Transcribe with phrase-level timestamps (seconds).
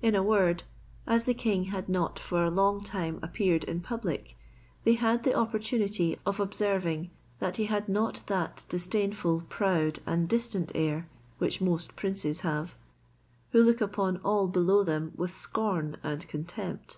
[0.00, 0.62] In a word,
[1.06, 4.34] as the king had not for a long time appeared in public,
[4.84, 7.10] they had the opportunity of observing
[7.40, 12.74] that he had not that disdainful, proud, and distant air, which most princes have,
[13.50, 16.96] who look upon all below them with scorn and contempt.